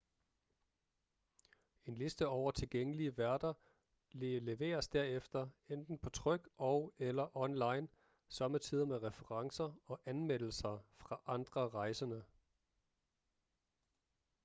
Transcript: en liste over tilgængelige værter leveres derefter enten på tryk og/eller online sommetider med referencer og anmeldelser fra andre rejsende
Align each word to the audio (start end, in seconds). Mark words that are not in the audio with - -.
en 1.85 1.95
liste 1.95 2.27
over 2.27 2.51
tilgængelige 2.51 3.17
værter 3.17 3.53
leveres 4.13 4.87
derefter 4.87 5.47
enten 5.67 5.99
på 5.99 6.09
tryk 6.09 6.49
og/eller 6.57 7.37
online 7.37 7.87
sommetider 8.29 8.85
med 8.85 9.03
referencer 9.03 9.73
og 9.85 10.01
anmeldelser 10.05 10.79
fra 10.95 11.21
andre 11.25 11.69
rejsende 11.69 12.23